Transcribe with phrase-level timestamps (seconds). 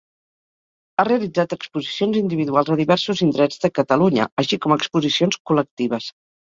[0.97, 6.15] Ha realitzat exposicions individuals a diversos indrets de Catalunya, així com exposicions col·lectives.